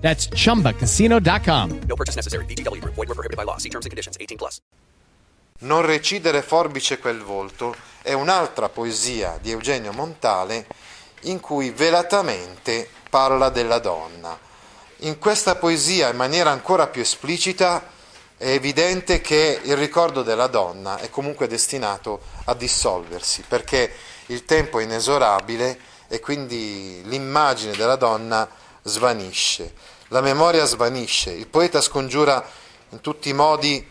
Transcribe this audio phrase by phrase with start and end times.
[0.00, 1.80] That's chumbacasino.com.
[1.86, 2.44] No purchase necessary.
[2.46, 2.94] VGW Group.
[2.94, 3.58] Void were prohibited by law.
[3.58, 4.16] See terms and conditions.
[4.18, 4.60] 18 plus.
[5.62, 10.66] Non recidere forbice quel volto è un'altra poesia di Eugenio Montale
[11.22, 14.38] in cui velatamente parla della donna.
[15.00, 17.84] In questa poesia, in maniera ancora più esplicita,
[18.38, 23.92] è evidente che il ricordo della donna è comunque destinato a dissolversi, perché
[24.26, 25.78] il tempo è inesorabile
[26.08, 28.48] e quindi l'immagine della donna
[28.82, 29.74] svanisce,
[30.08, 32.44] la memoria svanisce, il poeta scongiura
[32.90, 33.86] in tutti i modi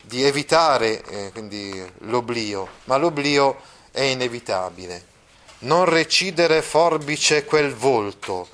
[0.00, 5.12] di evitare eh, quindi, l'oblio, ma l'oblio è inevitabile.
[5.60, 8.48] Non recidere forbice quel volto.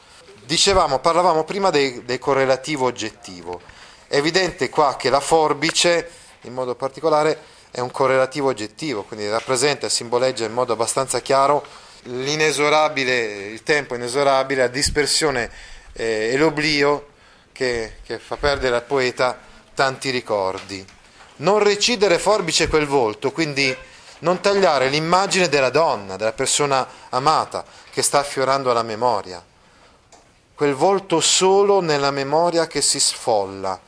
[0.45, 3.61] Dicevamo, parlavamo prima del, del correlativo oggettivo.
[4.07, 6.11] È evidente qua che la forbice,
[6.43, 7.39] in modo particolare,
[7.71, 11.65] è un correlativo oggettivo, quindi rappresenta e simboleggia in modo abbastanza chiaro
[12.05, 15.51] l'inesorabile, il tempo inesorabile, la dispersione
[15.93, 17.09] eh, e l'oblio
[17.53, 19.39] che, che fa perdere al poeta
[19.75, 20.85] tanti ricordi.
[21.37, 23.77] Non recidere forbice quel volto, quindi
[24.21, 29.45] non tagliare l'immagine della donna, della persona amata che sta affiorando alla memoria.
[30.55, 33.81] Quel volto solo nella memoria che si sfolla.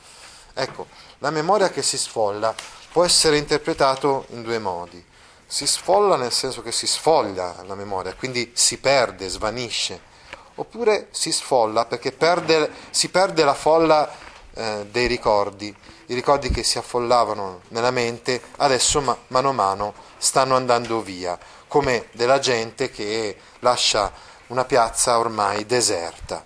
[0.53, 0.87] Ecco,
[1.19, 2.53] la memoria che si sfolla
[2.91, 5.03] può essere interpretato in due modi.
[5.45, 10.11] Si sfolla nel senso che si sfoglia la memoria, quindi si perde, svanisce
[10.55, 14.09] oppure si sfolla perché perde, si perde la folla
[14.53, 15.75] eh, dei ricordi,
[16.07, 21.37] i ricordi che si affollavano nella mente adesso ma, mano a mano stanno andando via,
[21.67, 24.11] come della gente che lascia
[24.47, 26.43] una piazza ormai deserta.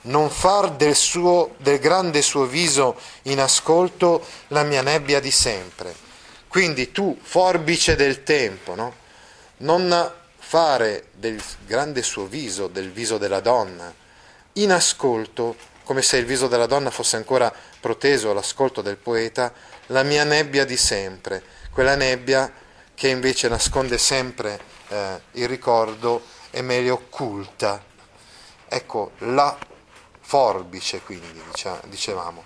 [0.00, 5.94] Non far del, suo, del grande suo viso in ascolto la mia nebbia di sempre.
[6.48, 8.94] Quindi tu, forbice del tempo, no?
[9.58, 10.12] non
[10.48, 13.92] fare del grande suo viso, del viso della donna,
[14.54, 15.54] in ascolto,
[15.84, 19.52] come se il viso della donna fosse ancora proteso all'ascolto del poeta,
[19.88, 22.50] la mia nebbia di sempre, quella nebbia
[22.94, 24.58] che invece nasconde sempre
[24.88, 27.84] eh, il ricordo e me le occulta.
[28.66, 29.54] Ecco, la
[30.18, 31.42] forbice quindi,
[31.88, 32.42] dicevamo.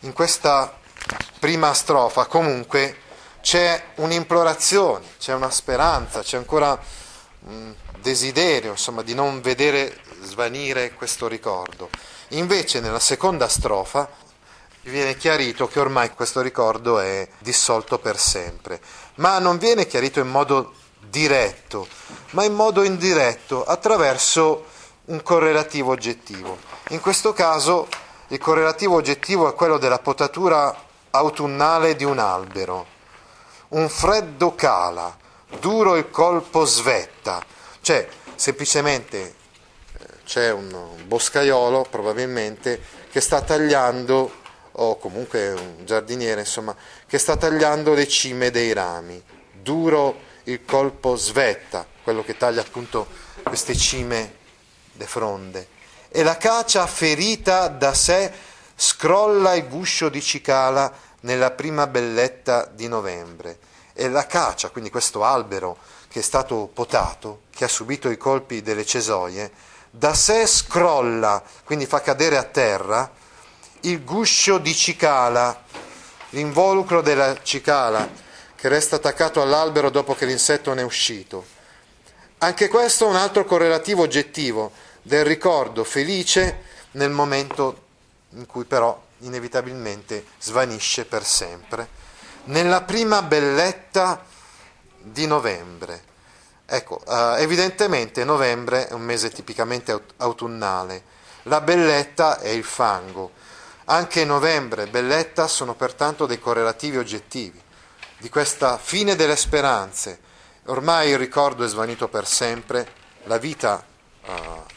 [0.00, 0.76] In questa
[1.38, 2.96] prima strofa comunque
[3.40, 6.76] c'è un'implorazione, c'è una speranza, c'è ancora
[8.00, 11.88] desiderio insomma, di non vedere svanire questo ricordo.
[12.28, 14.08] Invece nella seconda strofa
[14.82, 18.80] viene chiarito che ormai questo ricordo è dissolto per sempre,
[19.16, 21.88] ma non viene chiarito in modo diretto,
[22.30, 24.66] ma in modo indiretto, attraverso
[25.06, 26.58] un correlativo oggettivo.
[26.90, 27.88] In questo caso
[28.28, 30.74] il correlativo oggettivo è quello della potatura
[31.10, 32.86] autunnale di un albero.
[33.70, 35.16] Un freddo cala,
[35.58, 37.44] duro il colpo svetta,
[37.80, 39.34] cioè semplicemente
[39.98, 42.80] eh, c'è un boscaiolo probabilmente
[43.10, 44.32] che sta tagliando,
[44.72, 46.74] o comunque un giardiniere insomma,
[47.06, 49.22] che sta tagliando le cime dei rami,
[49.52, 53.06] duro il colpo svetta, quello che taglia appunto
[53.42, 54.36] queste cime
[54.92, 55.68] de fronde,
[56.08, 58.32] e la cacia ferita da sé
[58.74, 63.58] scrolla il guscio di cicala nella prima belletta di novembre
[64.00, 65.76] e la cacia, quindi questo albero
[66.08, 69.52] che è stato potato, che ha subito i colpi delle cesoie,
[69.90, 73.12] da sé scrolla, quindi fa cadere a terra,
[73.80, 75.64] il guscio di cicala,
[76.30, 78.08] l'involucro della cicala
[78.56, 81.44] che resta attaccato all'albero dopo che l'insetto ne è uscito.
[82.38, 84.72] Anche questo è un altro correlativo oggettivo
[85.02, 86.62] del ricordo felice
[86.92, 87.88] nel momento
[88.30, 92.08] in cui però inevitabilmente svanisce per sempre
[92.44, 94.22] nella prima belletta
[94.98, 96.08] di novembre.
[96.66, 101.02] Ecco, eh, evidentemente novembre è un mese tipicamente autunnale,
[101.44, 103.32] la belletta è il fango.
[103.86, 107.60] Anche novembre e belletta sono pertanto dei correlativi oggettivi
[108.18, 110.20] di questa fine delle speranze.
[110.66, 112.86] Ormai il ricordo è svanito per sempre,
[113.24, 113.82] la vita
[114.26, 114.30] uh,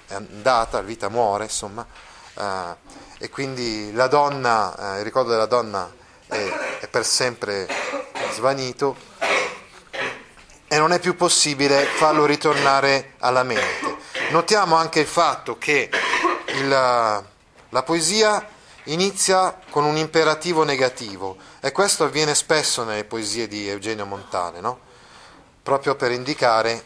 [0.07, 1.85] è andata, la vita muore, insomma,
[2.33, 2.75] uh,
[3.19, 6.01] e quindi la donna, uh, il ricordo della donna
[6.33, 7.67] è per sempre
[8.31, 8.95] svanito
[10.67, 13.97] e non è più possibile farlo ritornare alla mente.
[14.31, 15.89] Notiamo anche il fatto che
[16.47, 18.47] il, la poesia
[18.85, 24.79] inizia con un imperativo negativo e questo avviene spesso nelle poesie di Eugenio Montale, no?
[25.61, 26.85] proprio per indicare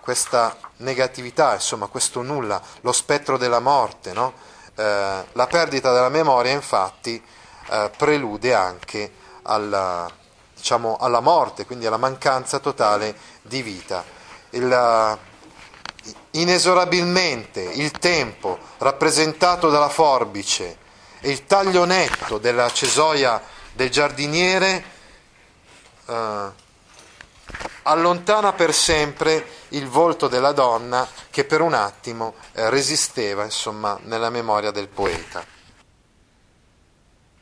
[0.00, 4.12] questa negatività, insomma questo nulla, lo spettro della morte.
[4.12, 4.32] No?
[4.74, 7.22] Eh, la perdita della memoria infatti
[7.68, 9.12] eh, prelude anche
[9.42, 10.10] alla,
[10.54, 14.04] diciamo, alla, morte, quindi alla mancanza totale di vita.
[14.50, 15.18] Il,
[16.32, 20.78] inesorabilmente il tempo rappresentato dalla forbice
[21.20, 23.42] e il taglio netto della cesoia
[23.72, 24.84] del giardiniere
[26.06, 26.66] eh,
[27.82, 34.30] allontana per sempre il volto della donna che per un attimo eh, resisteva insomma, nella
[34.30, 35.57] memoria del poeta.